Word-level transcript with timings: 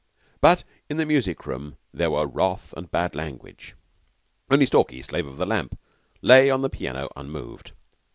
But 0.41 0.63
in 0.89 0.97
the 0.97 1.05
music 1.05 1.45
room 1.45 1.77
there 1.93 2.09
were 2.09 2.25
wrath 2.25 2.73
and 2.75 2.89
bad 2.89 3.13
language. 3.15 3.75
Only 4.49 4.65
Stalky, 4.65 5.03
Slave 5.03 5.27
of 5.27 5.37
the 5.37 5.45
Lamp, 5.45 5.77
lay 6.23 6.49
on 6.49 6.63
the 6.63 6.71
piano 6.71 7.07
unmoved. 7.15 7.73